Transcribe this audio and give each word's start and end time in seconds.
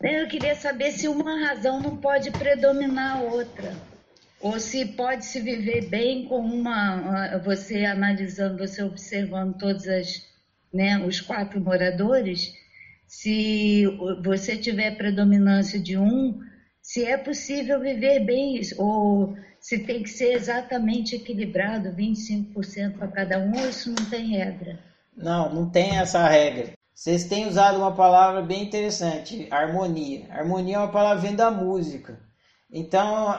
Eu 0.00 0.28
queria 0.28 0.54
saber 0.54 0.92
se 0.92 1.08
uma 1.08 1.44
razão 1.46 1.80
não 1.80 1.96
pode 1.96 2.30
predominar 2.30 3.16
a 3.16 3.22
outra. 3.22 3.74
Ou 4.40 4.60
se 4.60 4.84
pode 4.86 5.24
se 5.24 5.40
viver 5.40 5.88
bem 5.88 6.24
com 6.26 6.38
uma, 6.38 7.38
você 7.38 7.84
analisando, 7.84 8.58
você 8.58 8.80
observando 8.84 9.58
todas 9.58 9.88
as, 9.88 10.24
né, 10.72 11.04
os 11.04 11.20
quatro 11.20 11.60
moradores, 11.60 12.52
se 13.08 13.84
você 14.22 14.56
tiver 14.56 14.96
predominância 14.96 15.80
de 15.80 15.98
um, 15.98 16.38
se 16.80 17.04
é 17.04 17.16
possível 17.16 17.80
viver 17.80 18.20
bem, 18.20 18.60
ou 18.76 19.36
se 19.58 19.80
tem 19.80 20.04
que 20.04 20.10
ser 20.10 20.34
exatamente 20.34 21.16
equilibrado, 21.16 21.90
25% 21.90 22.96
para 22.96 23.08
cada 23.08 23.38
um, 23.40 23.58
ou 23.58 23.68
isso 23.68 23.88
não 23.88 24.08
tem 24.08 24.28
regra? 24.36 24.78
Não, 25.16 25.52
não 25.52 25.68
tem 25.68 25.98
essa 25.98 26.28
regra. 26.28 26.77
Vocês 26.98 27.22
têm 27.22 27.46
usado 27.46 27.78
uma 27.78 27.94
palavra 27.94 28.42
bem 28.42 28.64
interessante, 28.64 29.46
harmonia. 29.52 30.26
Harmonia 30.32 30.74
é 30.74 30.78
uma 30.80 30.90
palavra 30.90 31.22
vem 31.22 31.36
da 31.36 31.48
música. 31.48 32.18
Então 32.68 33.32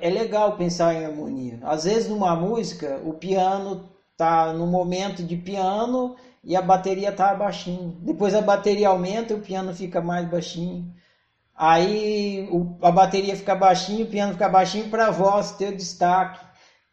é 0.00 0.08
legal 0.08 0.56
pensar 0.56 0.94
em 0.94 1.04
harmonia. 1.04 1.60
Às 1.64 1.84
vezes 1.84 2.08
numa 2.08 2.34
música 2.34 2.98
o 3.04 3.12
piano 3.12 3.90
tá 4.16 4.54
no 4.54 4.66
momento 4.66 5.22
de 5.22 5.36
piano 5.36 6.16
e 6.42 6.56
a 6.56 6.62
bateria 6.62 7.12
tá 7.12 7.34
baixinho. 7.34 7.94
Depois 8.00 8.34
a 8.34 8.40
bateria 8.40 8.88
aumenta, 8.88 9.34
o 9.34 9.42
piano 9.42 9.74
fica 9.74 10.00
mais 10.00 10.26
baixinho. 10.26 10.90
Aí 11.54 12.48
o, 12.50 12.74
a 12.80 12.90
bateria 12.90 13.36
fica 13.36 13.54
baixinho, 13.54 14.06
o 14.06 14.08
piano 14.08 14.32
fica 14.32 14.48
baixinho 14.48 14.88
para 14.88 15.08
a 15.08 15.10
voz 15.10 15.52
ter 15.52 15.76
destaque. 15.76 16.40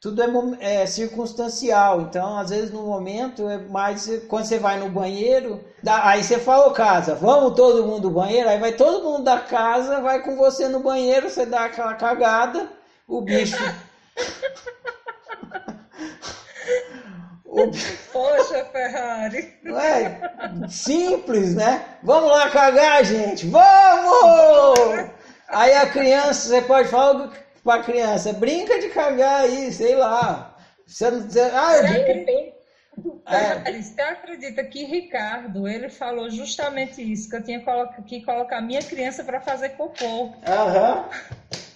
Tudo 0.00 0.22
é, 0.22 0.82
é, 0.82 0.86
circunstancial, 0.86 2.00
então 2.00 2.38
às 2.38 2.48
vezes 2.48 2.70
no 2.70 2.82
momento 2.82 3.46
é 3.50 3.58
mais 3.58 4.08
quando 4.28 4.46
você 4.46 4.58
vai 4.58 4.78
no 4.78 4.88
banheiro, 4.88 5.62
dá, 5.82 6.08
aí 6.08 6.24
você 6.24 6.38
fala 6.38 6.72
casa, 6.72 7.14
vamos 7.14 7.54
todo 7.54 7.84
mundo 7.84 8.08
no 8.08 8.14
banheiro, 8.14 8.48
aí 8.48 8.58
vai 8.58 8.72
todo 8.72 9.04
mundo 9.04 9.24
da 9.24 9.40
casa, 9.40 10.00
vai 10.00 10.22
com 10.22 10.36
você 10.36 10.68
no 10.68 10.80
banheiro, 10.80 11.28
você 11.28 11.44
dá 11.44 11.66
aquela 11.66 11.92
cagada, 11.94 12.66
o 13.06 13.20
bicho 13.20 13.58
Poxa, 18.12 18.64
Ferrari. 18.72 19.54
É 19.66 20.68
simples, 20.68 21.54
né? 21.54 21.84
Vamos 22.02 22.30
lá 22.30 22.48
cagar, 22.48 23.04
gente. 23.04 23.46
Vamos! 23.48 25.10
Aí 25.48 25.74
a 25.74 25.86
criança, 25.86 26.48
você 26.48 26.62
pode 26.62 26.88
falar 26.88 27.28
para 27.62 27.80
a 27.80 27.84
criança, 27.84 28.32
brinca 28.32 28.78
de 28.78 28.88
cagar 28.88 29.42
aí, 29.42 29.72
sei 29.72 29.94
lá. 29.94 30.56
Você 30.86 31.10
não 31.10 31.26
dizer, 31.26 31.52
ah, 31.54 31.76
eu 31.76 32.04
brinco. 32.04 32.60
É. 33.26 33.80
Você 33.80 34.00
acredita 34.00 34.64
que 34.64 34.84
Ricardo, 34.84 35.66
ele 35.68 35.88
falou 35.88 36.28
justamente 36.28 37.00
isso, 37.00 37.30
que 37.30 37.36
eu 37.36 37.44
tinha 37.44 37.62
que 38.06 38.22
colocar 38.22 38.60
minha 38.60 38.82
criança 38.82 39.24
para 39.24 39.40
fazer 39.40 39.70
cocô. 39.70 40.24
Uhum 40.24 41.04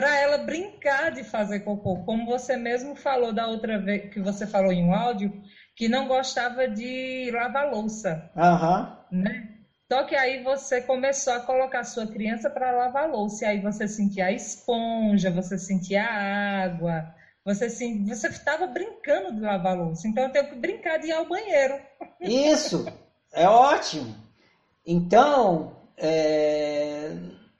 para 0.00 0.18
ela 0.18 0.38
brincar 0.38 1.10
de 1.10 1.22
fazer 1.22 1.60
cocô, 1.60 1.98
como 2.06 2.24
você 2.24 2.56
mesmo 2.56 2.96
falou 2.96 3.34
da 3.34 3.46
outra 3.46 3.78
vez 3.78 4.10
que 4.10 4.18
você 4.18 4.46
falou 4.46 4.72
em 4.72 4.82
um 4.82 4.94
áudio, 4.94 5.30
que 5.76 5.90
não 5.90 6.08
gostava 6.08 6.66
de 6.66 7.30
lavar 7.30 7.70
louça, 7.70 8.30
uhum. 8.34 9.20
né? 9.20 9.49
Só 9.90 10.04
que 10.04 10.14
aí 10.14 10.40
você 10.40 10.80
começou 10.80 11.32
a 11.32 11.40
colocar 11.40 11.82
sua 11.82 12.06
criança 12.06 12.48
para 12.48 12.70
lavar 12.70 13.10
louça, 13.10 13.44
e 13.44 13.48
aí 13.48 13.58
você 13.58 13.88
sentia 13.88 14.26
a 14.26 14.32
esponja, 14.32 15.32
você 15.32 15.58
sentia 15.58 16.04
a 16.04 16.62
água, 16.62 17.04
você 17.44 17.66
você 17.68 18.28
estava 18.28 18.68
brincando 18.68 19.34
de 19.34 19.40
lavar 19.40 19.76
louça. 19.76 20.06
Então 20.06 20.22
eu 20.22 20.30
tenho 20.30 20.48
que 20.48 20.54
brincar 20.54 20.96
de 20.98 21.08
ir 21.08 21.12
ao 21.12 21.26
banheiro. 21.26 21.74
Isso 22.20 22.86
é 23.32 23.48
ótimo. 23.48 24.14
Então, 24.86 25.72
é, 25.96 27.12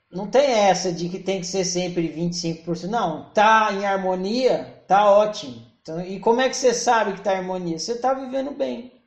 não 0.09 0.25
tem 0.25 0.51
essa 0.51 0.89
de 0.89 1.09
que 1.09 1.19
tem 1.19 1.41
que 1.41 1.47
ser 1.47 1.65
sempre 1.65 2.09
25%. 2.09 2.87
Não, 2.87 3.29
tá 3.33 3.73
em 3.73 3.85
harmonia, 3.85 4.81
tá 4.87 5.05
ótimo. 5.11 5.61
Então, 5.81 5.99
e 5.99 6.17
como 6.17 6.39
é 6.39 6.47
que 6.47 6.55
você 6.55 6.73
sabe 6.73 7.13
que 7.13 7.21
tá 7.21 7.33
em 7.33 7.39
harmonia? 7.39 7.77
Você 7.77 7.93
tá 7.93 8.13
vivendo 8.13 8.51
bem. 8.51 9.00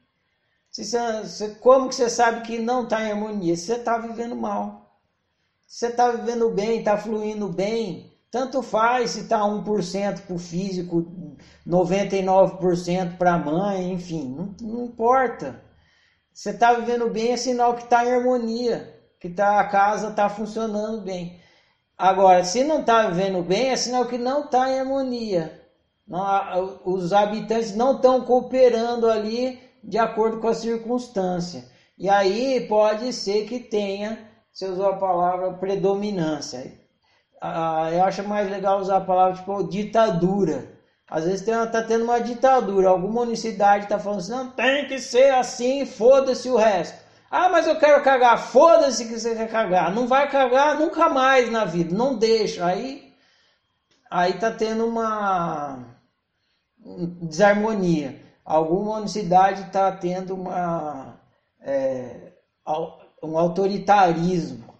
Você, 0.82 1.50
como 1.60 1.88
que 1.88 1.94
você 1.94 2.10
sabe 2.10 2.42
que 2.42 2.58
não 2.58 2.86
tá 2.86 3.02
em 3.02 3.12
harmonia? 3.12 3.56
Você 3.56 3.78
tá 3.78 3.98
vivendo 3.98 4.34
mal. 4.34 4.98
Você 5.66 5.90
tá 5.90 6.10
vivendo 6.10 6.50
bem, 6.50 6.82
tá 6.82 6.96
fluindo 6.96 7.48
bem. 7.48 8.12
Tanto 8.30 8.62
faz 8.62 9.10
se 9.10 9.28
tá 9.28 9.38
1% 9.38 10.22
para 10.22 10.34
o 10.34 10.38
físico, 10.38 11.36
99% 11.66 13.16
para 13.16 13.34
a 13.34 13.38
mãe, 13.38 13.92
enfim, 13.92 14.34
não, 14.34 14.54
não 14.60 14.84
importa. 14.86 15.62
Você 16.32 16.52
tá 16.52 16.72
vivendo 16.72 17.08
bem 17.08 17.32
é 17.32 17.36
sinal 17.36 17.74
que 17.74 17.84
tá 17.84 18.04
em 18.04 18.12
harmonia 18.12 18.94
que 19.24 19.30
tá, 19.30 19.58
a 19.58 19.64
casa 19.64 20.10
está 20.10 20.28
funcionando 20.28 21.00
bem. 21.00 21.40
Agora, 21.96 22.44
se 22.44 22.62
não 22.62 22.80
está 22.80 23.08
vivendo 23.08 23.42
bem, 23.42 23.70
é 23.70 23.76
sinal 23.76 24.04
que 24.04 24.18
não 24.18 24.44
está 24.44 24.70
em 24.70 24.80
harmonia. 24.80 25.62
Não, 26.06 26.80
os 26.84 27.10
habitantes 27.10 27.74
não 27.74 27.96
estão 27.96 28.20
cooperando 28.20 29.08
ali 29.10 29.58
de 29.86 29.98
acordo 29.98 30.38
com 30.38 30.48
a 30.48 30.54
circunstância. 30.54 31.64
E 31.96 32.08
aí 32.08 32.66
pode 32.68 33.12
ser 33.12 33.46
que 33.46 33.60
tenha, 33.60 34.18
você 34.52 34.66
usou 34.66 34.86
a 34.86 34.96
palavra 34.96 35.52
predominância. 35.52 36.72
Ah, 37.40 37.90
eu 37.92 38.02
acho 38.04 38.26
mais 38.26 38.50
legal 38.50 38.80
usar 38.80 38.96
a 38.96 39.00
palavra 39.00 39.36
tipo 39.36 39.62
ditadura. 39.64 40.72
Às 41.08 41.24
vezes 41.24 41.46
está 41.46 41.82
tendo 41.82 42.04
uma 42.04 42.18
ditadura, 42.18 42.88
alguma 42.88 43.20
universidade 43.20 43.84
está 43.84 43.98
falando 43.98 44.20
assim, 44.20 44.32
não 44.32 44.50
tem 44.50 44.88
que 44.88 44.98
ser 44.98 45.34
assim, 45.34 45.84
foda-se 45.84 46.48
o 46.48 46.56
resto. 46.56 47.04
Ah, 47.30 47.48
mas 47.48 47.66
eu 47.66 47.76
quero 47.76 48.02
cagar. 48.02 48.38
Foda-se 48.38 49.06
que 49.06 49.18
você 49.18 49.34
quer 49.34 49.48
cagar. 49.48 49.92
Não 49.92 50.06
vai 50.06 50.30
cagar 50.30 50.78
nunca 50.78 51.08
mais 51.08 51.50
na 51.50 51.64
vida. 51.64 51.92
Não 51.92 52.16
deixa. 52.16 52.64
Aí, 52.64 53.12
aí 54.08 54.34
tá 54.34 54.52
tendo 54.52 54.86
uma 54.86 55.80
desarmonia. 57.20 58.23
Alguma 58.44 58.96
universidade 58.96 59.62
está 59.62 59.90
tendo 59.90 60.34
uma, 60.34 61.18
é, 61.60 62.32
um 63.22 63.38
autoritarismo. 63.38 64.74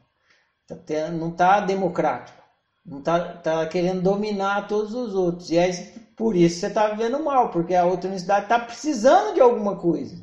Tá 0.67 0.77
tendo, 0.77 1.17
não 1.19 1.31
está 1.31 1.61
democrático. 1.61 2.43
Não 2.85 2.99
está 2.99 3.35
tá 3.37 3.67
querendo 3.67 4.03
dominar 4.03 4.69
todos 4.69 4.93
os 4.95 5.15
outros. 5.15 5.51
E 5.51 5.59
aí, 5.59 5.73
por 6.15 6.37
isso 6.37 6.61
você 6.61 6.67
está 6.67 6.89
vivendo 6.89 7.23
mal, 7.23 7.51
porque 7.51 7.75
a 7.75 7.85
outra 7.85 8.09
universidade 8.09 8.45
está 8.45 8.59
precisando 8.59 9.35
de 9.35 9.41
alguma 9.41 9.77
coisa. 9.77 10.23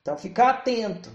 Então 0.00 0.16
fica 0.16 0.48
atento. 0.48 1.10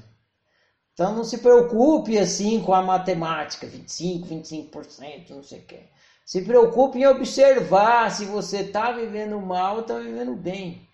Então 0.94 1.14
não 1.14 1.24
se 1.24 1.40
preocupe 1.40 2.18
assim 2.18 2.62
com 2.62 2.74
a 2.74 2.82
matemática, 2.82 3.68
25, 3.68 4.28
25%, 4.28 5.30
não 5.32 5.44
sei 5.44 5.60
o 5.60 5.64
que. 5.64 5.80
Se 6.26 6.42
preocupe 6.42 7.00
em 7.00 7.08
observar 7.08 8.10
se 8.12 8.26
você 8.26 8.60
está 8.60 8.92
vivendo 8.92 9.40
mal 9.42 9.76
ou 9.76 9.82
está 9.82 10.00
vivendo 10.00 10.34
bem. 10.36 10.85